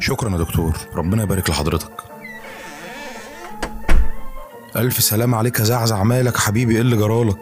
[0.00, 0.76] شكرا يا دكتور.
[0.94, 1.90] ربنا يبارك لحضرتك.
[4.76, 6.74] ألف سلام عليك يا زعزع مالك حبيبي.
[6.74, 7.38] إيه اللي جرالك؟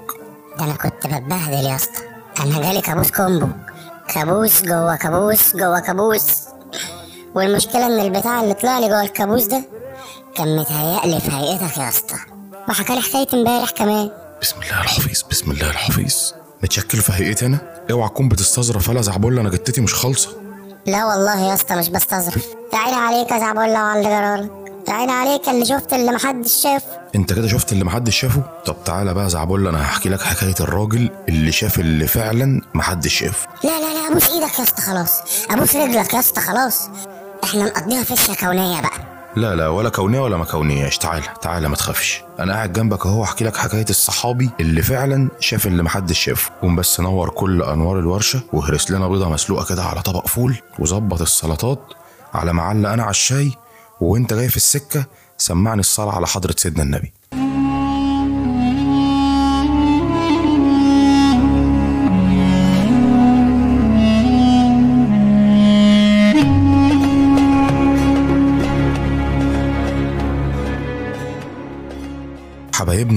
[0.59, 2.01] ده أنا كنت بتبهدل يا اسطى.
[2.41, 3.49] أنا جالي كابوس كومبو.
[4.15, 6.43] كابوس جوه كابوس جوه كابوس.
[7.35, 9.65] والمشكلة إن البتاع اللي طلع لي جوه الكابوس ده
[10.37, 12.17] كان متهيألي في هيئتك يا اسطى.
[12.69, 14.11] وحكى لي حكاية امبارح كمان.
[14.43, 16.15] بسم الله الحفيظ بسم الله الحفيظ
[16.63, 17.59] متشكل في هيئتي أنا؟
[17.91, 18.89] اوعى تكون بتستظرف.
[18.89, 20.46] ولا زعبولة أنا جتتي مش خالصة.
[20.87, 22.47] لا والله يا اسطى مش بستظرف.
[22.73, 24.51] يا عيني عليك يا زعبولة وعلى جرالك
[24.89, 26.87] يا عيني عليك اللي شفت اللي محدش شافه.
[27.15, 30.55] انت كده شفت اللي محدش شافه؟ طب تعالى بقى يا زعبولة أنا هحكي لك حكاية
[30.61, 33.49] الراجل اللي شاف اللي فعلا محدش شافه.
[33.65, 35.21] لا لا لا ابوس إيدك يا اسطى خلاص.
[35.51, 36.89] ابوس رجلك يا اسطى خلاص.
[37.45, 39.06] إحنا نقضيها فشة كونية بقى.
[39.37, 42.23] لا لا ولا كونية ولا ما كونياش تعالى تعالى ما تخافش.
[42.39, 46.51] أنا قاعد جنبك أهو احكي لك حكاية الصحابي اللي فعلا شاف اللي محدش شافه.
[46.63, 51.21] قوم بس نور كل أنوار الورشة وهرس لنا بيضة مسلوقة كده على طبق فول وظبط
[51.21, 51.81] السلطات
[52.35, 53.53] على معلق أنا على الشاي
[54.01, 55.05] وأنت جاي في السكة
[55.39, 57.13] سمعني الصلاة على حضرة سيدنا النبي.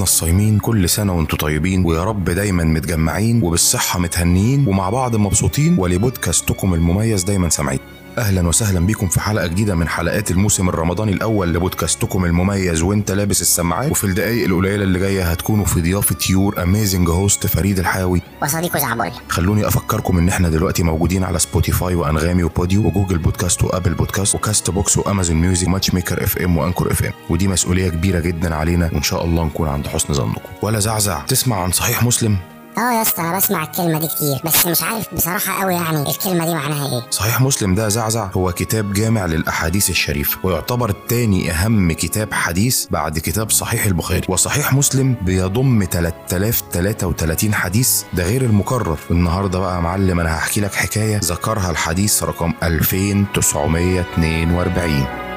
[0.00, 5.76] حبايبنا الصايمين كل سنة وأنتم طيبين ويا رب دايما متجمعين وبالصحة متهنيين ومع بعض مبسوطين
[5.78, 7.80] ولبودكاستكم المميز دايما سامعين.
[8.20, 13.40] أهلا وسهلا بيكم في حلقة جديدة من حلقات الموسم الرمضاني الأول لبودكاستكم المميز وأنت لابس
[13.40, 13.90] السماعات.
[13.90, 18.22] وفي الدقائق القليلة اللي جاية هتكونوا في ضيافة your amazing host فريد الحاوي.
[18.42, 23.69] وصديقه زعبولة خلوني أفكركم إن إحنا دلوقتي موجودين على سبوتيفاي وأنغامي وبوديو وجوجل بودكاست و
[23.69, 27.88] Apple Podcast و Castbox و Amazon Music و Matchmaker FM و Anchor FM ودي مسؤولية
[27.88, 30.40] كبيرة جدا علينا وإن شاء الله نكون عند حسن ظنكم.
[30.62, 32.36] ولا زعزع تسمع عن صحيح مسلم؟
[32.78, 36.44] آه يا اسطى أنا بسمع الكلمة دي كتير بس مش عارف بصراحة قوي يعني الكلمة
[36.46, 37.10] دي معناها إيه.
[37.10, 38.28] صحيح مسلم ده زعزع.
[38.36, 44.20] هو كتاب جامع للأحاديث الشريفة ويعتبر تاني أهم كتاب حديث بعد كتاب صحيح البخاري.
[44.28, 48.98] وصحيح مسلم بيضم 3033 حديث ده غير المكرر.
[49.10, 55.29] النهاردة بقى يا معلم أنا هحكي لك حكاية ذكرها الحديث رقم 2942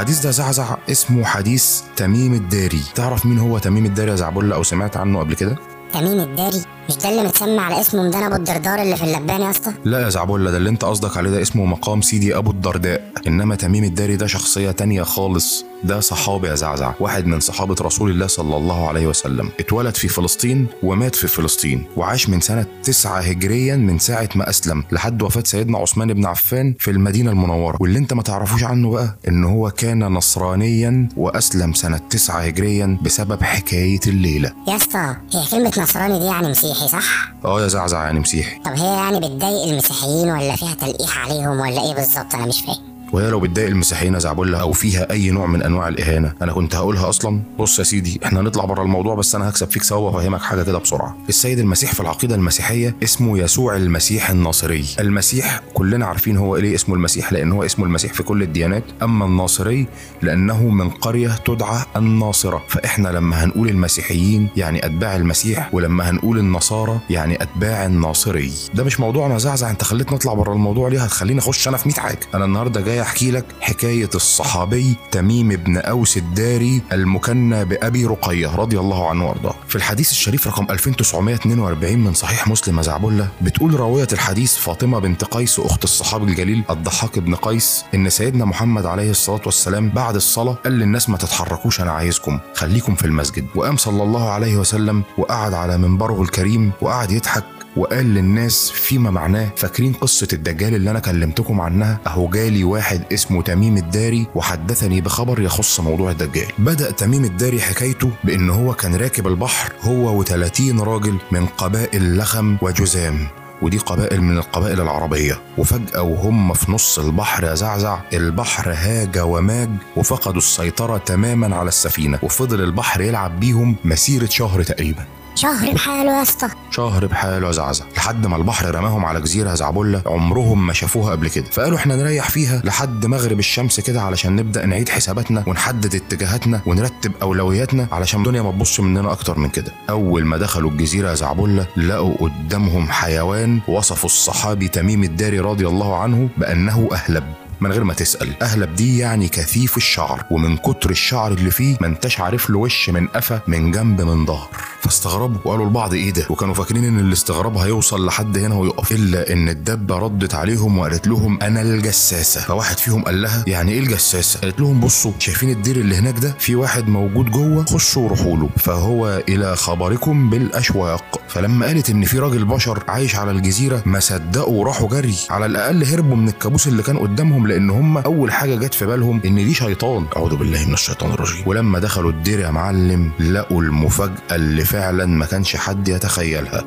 [0.00, 2.82] الحديث ده زعزع اسمه حديث تميم الداري.
[2.94, 5.56] تعرف مين هو تميم الداري يا زعبولة أو سمعت عنه قبل كده؟
[5.92, 9.50] تميم الداري؟ مش ده اللي متسمى على اسمه مدان أبو الدردار اللي في اللبان يا
[9.50, 13.12] اسطى؟ لا يا زعبولة ده اللي أنت قصدك عليه ده اسمه مقام سيدي أبو الدرداء.
[13.26, 15.64] إنما تميم الداري ده شخصية تانية خالص.
[15.84, 19.50] ده صحابي يا زعزع واحد من صحابة رسول الله صلى الله عليه وسلم.
[19.60, 24.84] اتولد في فلسطين ومات في فلسطين وعاش من سنة تسعة هجريا من ساعة ما أسلم
[24.92, 27.76] لحد وفاة سيدنا عثمان بن عفان في المدينة المنورة.
[27.80, 33.42] واللي انت ما تعرفوش عنه بقى إن هو كان نصرانيا وأسلم سنة تسعة هجريا بسبب
[33.42, 34.52] حكاية الليلة.
[34.68, 38.60] يا اسطى هي كلمة نصراني دي يعني مسيحي صح؟ آه يا زعزع يعني مسيحي.
[38.64, 42.89] طب هي يعني بتضايق المسيحيين ولا فيها تلقيح عليهم ولا إيه بالظبط؟ أنا مش فاهم.
[43.12, 47.08] وهي لو بتضايق المسيحيين زعبولة أو فيها أي نوع من أنواع الإهانة أنا كنت هقولها
[47.08, 50.62] أصلا بص يا سيدي إحنا هنطلع بره الموضوع بس أنا هكسب فيك ثواب وافهمك حاجة
[50.62, 51.16] كده بسرعة.
[51.28, 54.84] السيد المسيح في العقيدة المسيحية اسمه يسوع المسيح الناصري.
[55.00, 58.82] المسيح كلنا عارفين هو ليه اسمه المسيح لأن هو اسمه المسيح في كل الديانات.
[59.02, 59.86] أما الناصري
[60.22, 62.62] لأنه من قرية تدعى الناصرة.
[62.68, 68.52] فإحنا لما هنقول المسيحيين يعني أتباع المسيح ولما هنقول النصارى يعني أتباع الناصري.
[68.74, 71.98] ده مش موضوعنا زعزع أنت خليتني اطلع بره الموضوع ليه؟ هتخليني أخش أنا في 100
[72.00, 72.20] حاجة.
[72.34, 78.78] أنا النهارده جاي احكي لك حكاية الصحابي تميم بن أوس الداري المكنى بأبي رقية رضي
[78.80, 79.54] الله عنه وأرضاه.
[79.68, 85.24] في الحديث الشريف رقم 2942 من صحيح مسلم يا زعبله بتقول راويه الحديث فاطمة بنت
[85.24, 90.52] قيس أخت الصحابي الجليل الضحاك بن قيس إن سيدنا محمد عليه الصلاة والسلام بعد الصلاة
[90.52, 93.46] قال للناس ما تتحركوش أنا عايزكم خليكم في المسجد.
[93.54, 97.44] وقام صلى الله عليه وسلم وقعد على منبره الكريم وقعد يضحك
[97.76, 99.50] وقال للناس فيما معناه.
[99.56, 105.40] فاكرين قصة الدجال اللي أنا كلمتكم عنها؟ أهو جالي واحد اسمه تميم الداري وحدثني بخبر
[105.40, 106.46] يخص موضوع الدجال.
[106.58, 112.56] بدأ تميم الداري حكايته بأن هو كان راكب البحر هو و30 راجل من قبائل لخم
[112.62, 113.26] وجزام.
[113.62, 115.38] ودي قبائل من القبائل العربية.
[115.58, 122.18] وفجأة وهم في نص البحر يا زعزع البحر هاج وماج وفقدوا السيطرة تماما على السفينة.
[122.22, 125.04] وفضل البحر يلعب بيهم مسيرة شهر تقريبا.
[125.40, 126.48] شهر بحاله يا اسطى.
[126.70, 127.84] شهر بحاله زعزع.
[127.96, 131.44] لحد ما البحر رماهم على جزيرة زعبلة عمرهم ما شافوها قبل كده.
[131.44, 137.12] فقالوا إحنا نريح فيها لحد مغرب الشمس كده علشان نبدأ نعيد حساباتنا ونحدد اتجاهاتنا ونرتب
[137.22, 139.72] أولوياتنا علشان الدنيا ما تبص مننا أكتر من كده.
[139.90, 146.28] أول ما دخلوا الجزيرة زعبلة لقوا قدامهم حيوان وصفوا الصحابي تميم الداري رضي الله عنه
[146.36, 147.24] بأنه أهلب
[147.60, 148.42] من غير ما تسأل.
[148.42, 152.90] أهلب دي يعني كثيف الشعر ومن كتر الشعر اللي فيه ما انتش عارف له وش
[152.90, 154.48] من قفا من جنب من ظهر.
[154.80, 158.92] فاستغربوا وقالوا لبعض إيه ده؟ وكانوا فاكرين إن الاستغراب هيوصل لحد هنا ويقف.
[158.92, 162.40] إلا إن الدبه ردت عليهم وقالت لهم أنا الجساسة.
[162.40, 166.34] فواحد فيهم قال لها يعني إيه الجساسة؟ قالت لهم بصوا شايفين الدير اللي هناك ده؟
[166.38, 168.48] في واحد موجود جوه خشوا وروحوا له.
[168.56, 171.20] فهو إلى خبركم بالأشواق.
[171.28, 175.14] فلما قالت إن في راجل بشر عايش على الجزيرة ما صدقوا وراحوا جري.
[175.30, 179.20] على الأقل هربوا من الكابوس اللي كان قدامهم لأن هم أول حاجة جت في بالهم
[179.24, 180.06] إن دي شيطان.
[180.16, 181.42] أعوذ بالله من الشيطان الرجيم.
[181.46, 186.64] ولما دخلوا الدير يا معلم لقوا المفاجأة اللي فعلا ما كانش حد يتخيلها.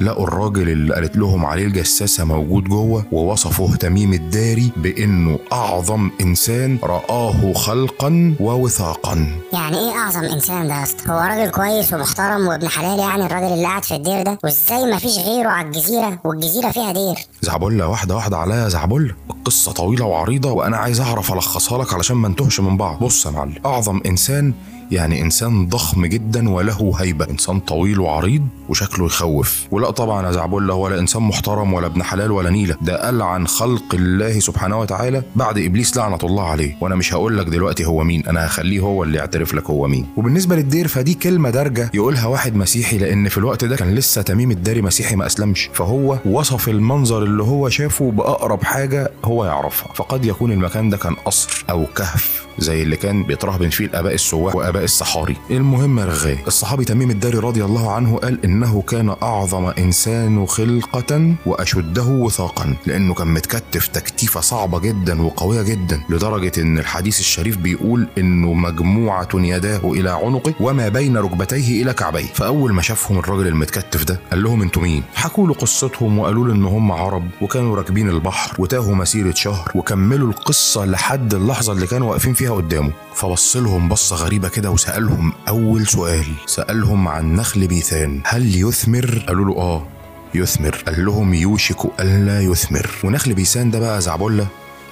[0.00, 6.78] لقوا الراجل اللي قالت لهم عليه الجساسة موجود جوه ووصفوه تميم الداري بأنه أعظم إنسان
[6.82, 9.26] رآه خلقا ووثاقا.
[9.52, 13.52] يعني إيه أعظم إنسان ده يا أسطى؟ هو راجل كويس ومحترم وابن حلال يعني الراجل
[13.52, 17.88] اللي قاعد في الدير ده؟ وإزاي ما فيش غيره على الجزيرة والجزيرة فيها دير؟ زعبلة
[17.88, 22.28] واحدة واحدة عليا يا زعبلة القصة طويلة وعريضة وأنا عايز أعرف ألخصها لك علشان ما
[22.28, 22.98] نتوهش من بعض.
[22.98, 24.52] بص يا معلم أعظم إنسان
[24.90, 27.30] يعني إنسان ضخم جدا وله هيبة.
[27.30, 29.66] إنسان طويل وعريض وشكله يخوف.
[29.70, 32.76] ولا طبعا يا زعبلة ولا إنسان محترم ولا ابن حلال ولا نيلة.
[32.82, 36.76] ده ألعن خلق الله سبحانه وتعالى بعد إبليس لعنة الله عليه.
[36.80, 40.06] وأنا مش هقول لك دلوقتي هو مين أنا هخليه هو اللي يعترف لك هو مين.
[40.16, 44.50] وبالنسبة للدير فدي كلمة دارجة يقولها واحد مسيحي لأن في الوقت ده كان لسه تميم
[44.50, 45.70] الداري مسيحي ما أسلمش.
[45.74, 49.92] فهو وصف المنظر اللي هو شافه بأقرب حاجة هو يعرفها.
[49.94, 54.56] فقد يكون المكان ده كان قصر أو كهف زي اللي كان بيترهبن فيه الاباء السواح
[54.56, 55.36] وآباء الصحاري.
[55.50, 61.34] المهم يا رغاي الصحابي تميم الداري رضي الله عنه قال إنه كان أعظم إنسان خلقة
[61.46, 68.08] وأشده وثاقا لأنه كان متكتف تكتيفة صعبة جدا وقوية جدا لدرجة إن الحديث الشريف بيقول
[68.18, 72.26] إنه مجموعة يداه إلى عنقه وما بين ركبتيه إلى كعبيه.
[72.26, 76.54] فأول ما شافهم الراجل المتكتف ده قال لهم أنتوا مين؟ حكوا له قصتهم وقالوا له
[76.54, 82.10] إن هم عرب وكانوا راكبين البحر وتاهوا مسيرة شهر وكملوا القصة لحد اللحظة اللي كانوا
[82.10, 82.92] واقفين فيها قدامه.
[83.20, 86.24] فبص لهم بصة غريبة كده وسألهم أول سؤال.
[86.46, 88.20] سألهم عن نخل بيثان.
[88.24, 89.86] هل يثمر؟ قالوا له آه
[90.34, 90.82] يثمر.
[90.86, 92.90] قال لهم يوشك ألا يثمر.
[93.04, 94.46] ونخل بيثان ده بقى زعبله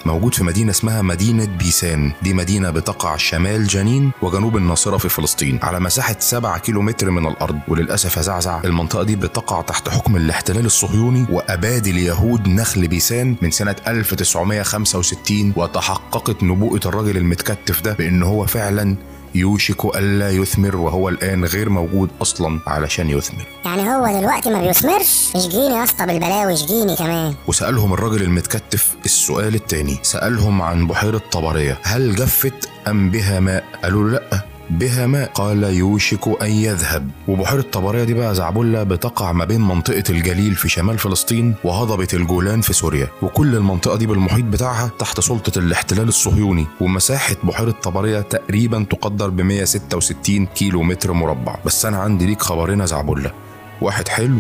[0.07, 2.13] موجود في مدينة اسمها مدينة بيسان.
[2.23, 7.59] دي مدينة بتقع شمال جنين وجنوب الناصرة في فلسطين على مساحة 7 كيلومتر من الأرض.
[7.69, 13.51] وللأسف يا زعزع المنطقة دي بتقع تحت حكم الاحتلال الصهيوني وأباد اليهود نخل بيسان من
[13.51, 18.97] سنة 1965 وتحققت نبوءة الراجل المتكتف ده بأن هو فعلا
[19.35, 23.47] يوشك ألا يثمر وهو الآن غير موجود أصلا علشان يثمر.
[23.65, 27.35] يعني هو دلوقتي ما بيثمرش؟ اشجيني يا اسطى بالبلاوي اشجيني كمان.
[27.47, 29.99] وسألهم الراجل المتكتف السؤال التاني.
[30.03, 31.79] سألهم عن بحيرة طبرية.
[31.83, 34.58] هل جفت أم بها ماء؟ قالوا له لأ.
[34.71, 35.31] بها ماء.
[35.35, 37.11] قال يوشك أن يذهب.
[37.29, 42.61] وبحيرة طبرية دي بقى زعبلة بتقع ما بين منطقة الجليل في شمال فلسطين وهضبة الجولان
[42.61, 43.09] في سوريا.
[43.23, 46.67] وكل المنطقة دي بالمحيط بتاعها تحت سلطة الاحتلال الصهيوني.
[46.81, 51.57] ومساحة بحيرة طبرية تقريبا تقدر ب 166 كيلو متر مربع.
[51.65, 53.33] بس أنا عندي ليك خبرين يا زعبلة.
[53.81, 54.39] واحد حلو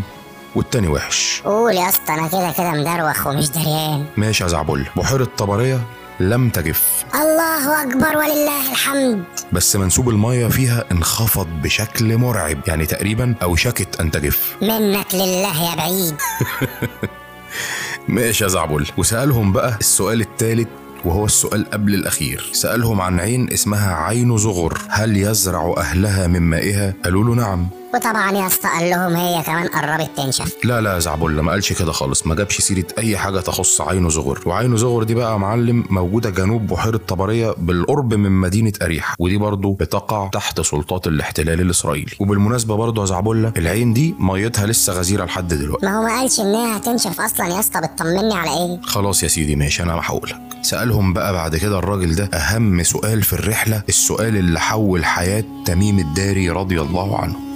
[0.54, 1.42] والتاني وحش.
[1.44, 4.04] قول يا اسطى أنا كده كده مدروخ ومش دريان.
[4.16, 4.86] ماشي يا زعبلة.
[4.96, 5.80] بحيرة طبرية
[6.20, 7.04] لم تجف.
[7.14, 9.24] الله أكبر ولله الحمد.
[9.52, 14.56] بس منسوب المية فيها انخفض بشكل مرعب يعني تقريبا أوشكت أن تجف.
[14.62, 16.14] منك لله يا بعيد.
[18.08, 20.68] ماشي يا زعبل وسألهم بقى السؤال الثالث
[21.04, 22.50] وهو السؤال قبل الأخير.
[22.52, 24.78] سألهم عن عين اسمها عين زغر.
[24.88, 27.68] هل يزرع أهلها من مائها؟ قالوا له نعم.
[27.94, 31.72] وطبعا يا أسطى قال لهم هي كمان قربت تنشف لا لا يا زعبل ما قالش
[31.72, 32.26] كده خالص.
[32.26, 36.66] ما جابش سيرة أي حاجة تخص عين زغر وعين زغر دي بقى معلم موجودة جنوب
[36.66, 39.14] بحيرة طبرية بالقرب من مدينة أريحة.
[39.18, 42.12] ودي برضو بتقع تحت سلطات الاحتلال الإسرائيلي.
[42.20, 45.86] وبالمناسبة برضو يا زعبلة العين دي ميتها لسه غزيرة لحد دلوقتي.
[45.86, 49.56] ما هو ما قالش إنها هتنشف أصلا يا أسطى بتطمني على إيه؟ خلاص يا سيدي
[49.56, 54.60] ماشي أنا هقولك سألهم بقى بعد كده الراجل ده أهم سؤال في الرحلة السؤال اللي
[54.60, 57.47] حول حياة تميم الداري رضي الله عنه.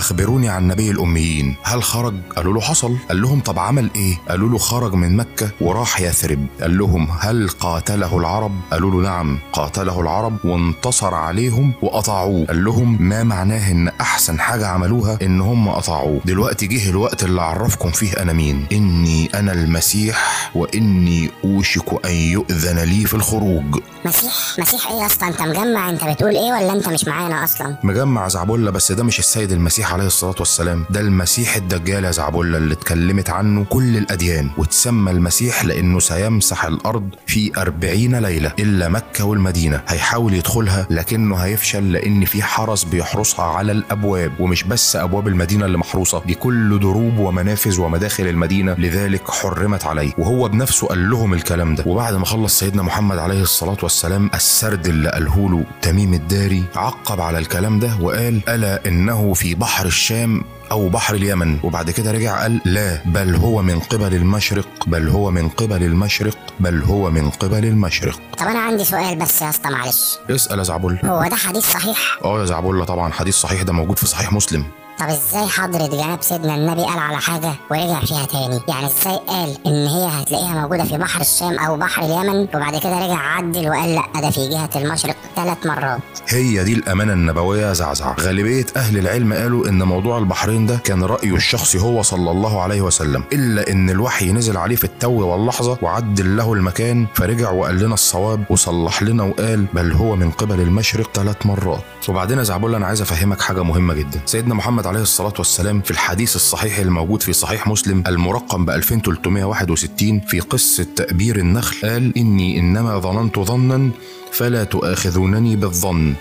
[0.00, 1.56] أخبروني عن نبي الأميين.
[1.62, 2.96] هل خرج؟ قالوا له حصل.
[3.08, 6.46] قال لهم طب عمل إيه؟ قالوا له خرج من مكة وراح يثرب.
[6.60, 12.46] قال لهم هل قاتله العرب؟ قالوا له نعم قاتله العرب وانتصر عليهم وأطاعوه.
[12.46, 16.20] قال لهم ما معناه إن أحسن حاجة عملوها؟ إن هم أطاعوه.
[16.24, 18.66] دلوقتي جه الوقت اللي أعرفكم فيه أنا مين.
[18.72, 23.78] إني أنا المسيح وإني أوشك أن يؤذن لي في الخروج.
[24.04, 27.76] مسيح مسيح إيه يا اسطى؟ أنت مجمع أنت بتقول إيه ولا أنت مش معانا أصلا؟
[27.84, 29.58] مجمع زعبله بس ده مش السيد السيد
[29.92, 35.64] عليه الصلاة والسلام ده المسيح الدجال يا زعبله اللي اتكلمت عنه كل الأديان وتسمى المسيح
[35.64, 42.42] لأنه سيمسح الأرض في أربعين ليلة إلا مكة والمدينة هيحاول يدخلها لكنه هيفشل لأن في
[42.42, 48.26] حرس بيحرسها على الأبواب ومش بس أبواب المدينة اللي محروسة دي كل دروب ومنافذ ومداخل
[48.26, 51.84] المدينة لذلك حرمت عليه وهو بنفسه قال لهم الكلام ده.
[51.86, 57.20] وبعد ما خلص سيدنا محمد عليه الصلاة والسلام السرد اللي قاله له تميم الداري عقب
[57.20, 61.58] على الكلام ده وقال ألا إنه في بحر الشام أو بحر اليمن.
[61.62, 66.36] وبعد كده رجع قال لا بل هو من قبل المشرق بل هو من قبل المشرق
[66.60, 68.20] بل هو من قبل المشرق.
[68.38, 70.18] طب أنا عندي سؤال بس يا اسطى معلش.
[70.30, 73.98] اسأل يا زعبل هو ده حديث صحيح؟ آه يا زعبولة طبعا حديث صحيح ده موجود
[73.98, 74.64] في صحيح مسلم.
[75.00, 79.56] طب إزاي حضرة جناب سيدنا النبي قال على حاجة ورجع فيها تاني؟ يعني إزاي قال
[79.66, 83.94] إن هي هتلاقيها موجودة في بحر الشام أو بحر اليمن وبعد كده رجع عدل وقال
[83.94, 88.14] لأ ده في جهة المشرق ثلاث مرات؟ هي دي الأمانة النبوية زعزع.
[88.20, 92.80] غالبية أهل العلم قالوا إن موضوع البحرين ده كان رأيه الشخصي هو صلى الله عليه
[92.82, 97.94] وسلم إلا إن الوحي نزل عليه في التو واللحظة وعدل له المكان فرجع وقال لنا
[97.94, 101.82] الصواب وصلح لنا وقال بل هو من قبل المشرق ثلاث مرات.
[102.08, 104.20] وبعدين يا زعبول أنا عايز أفهمك حاجة مهمة جدا.
[104.26, 110.20] سيدنا محمد عليه الصلاة والسلام في الحديث الصحيح الموجود في صحيح مسلم المرقم ب 2361
[110.20, 111.88] في قصة تأبير النخل.
[111.88, 113.90] قال إني إنما ظننت ظنا
[114.32, 116.14] فلا تؤاخذونني بالظن.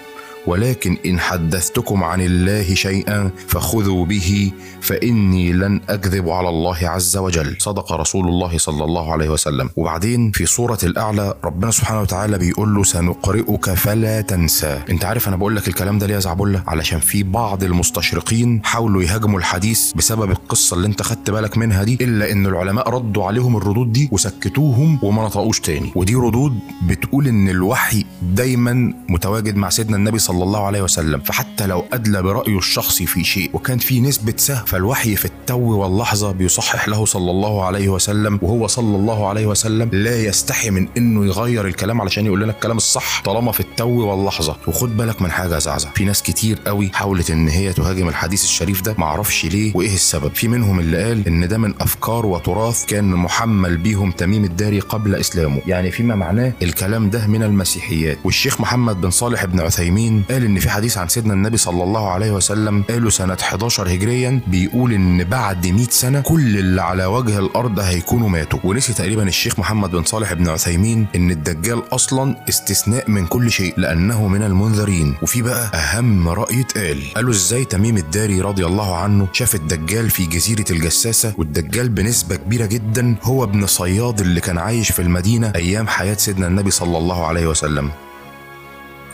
[0.50, 4.52] ولكن إن حدثتكم عن الله شيئا فخذوا به
[4.82, 7.56] فإني لن أكذب على الله عز وجل.
[7.60, 9.70] صدق رسول الله صلى الله عليه وسلم.
[9.76, 14.80] وبعدين في سورة الأعلى ربنا سبحانه وتعالى بيقول له سنقرئك فلا تنسى.
[14.90, 19.04] أنت عارف أنا بقول لك الكلام ده ليه يا زعبله علشان في بعض المستشرقين حاولوا
[19.04, 23.58] يهاجموا الحديث بسبب القصة اللي أنت خدت بالك منها دي إلا إن العلماء ردوا عليهم
[23.58, 25.92] الردود دي وسكتوهم وما نطقوش تاني.
[25.96, 31.68] ودي ردود بتقول إن الوحي دايما متواجد مع سيدنا النبي صلى الله عليه وسلم فحتى
[31.68, 36.88] لو أدلى برأيه الشخصي في شيء وكان في نسبة سهو فالوحي في التو واللحظة بيصحح
[36.90, 41.68] له صلى الله عليه وسلم وهو صلى الله عليه وسلم لا يستحي من إنه يغير
[41.68, 44.56] الكلام علشان يقول لنا الكلام الصح طالما في التو واللحظة.
[44.68, 48.82] وخد بالك من حاجة زعزع في ناس كتير قوي حاولت إن هي تهاجم الحديث الشريف
[48.82, 53.06] ده معرفش ليه وإيه السبب؟ في منهم اللي قال إن ده من أفكار وتراث كان
[53.12, 58.18] محمل بيهم تميم الداري قبل إسلامه يعني فيما معناه الكلام ده من المسيحيات.
[58.24, 62.10] والشيخ محمد بن صالح بن عثيمين قال إن في حديث عن سيدنا النبي صلى الله
[62.10, 67.40] عليه وسلم قالوا سنة 11 هجريا بيقول إن بعد 100 سنة كل اللي على وجه
[67.40, 68.60] الأرض هيكونوا ماتوا.
[68.64, 73.74] ونسي تقريبا الشيخ محمد بن صالح بن عثيمين إن الدجال أصلا استثناء من كل شيء
[73.78, 75.16] لأنه من المنذرين.
[75.22, 77.14] وفي بقى أهم رأي اتقال.
[77.16, 82.66] قالوا إزاي تميم الداري رضي الله عنه شاف الدجال في جزيرة الجساسة؟ والدجال بنسبة كبيرة
[82.66, 87.26] جدا هو ابن صياد اللي كان عايش في المدينة أيام حياة سيدنا النبي صلى الله
[87.28, 87.92] عليه وسلم.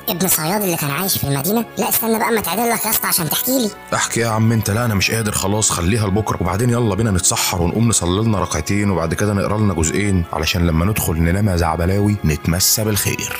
[0.10, 1.66] ابن صياد اللي كان عايش في المدينة.
[1.78, 3.70] لا استنى بقى ما تعدل لك يا اسطى عشان تحكي لي.
[3.94, 5.32] احكي يا عم انت لا أنا مش قادر.
[5.32, 9.74] خلاص خليها لبكرة وبعدين يلا بينا نتسحر ونقوم نصلي لنا ركعتين وبعد كده نقرا لنا
[9.74, 13.38] جزئين علشان لما ندخل ننام يا زعبلاوي نتمسى بالخير.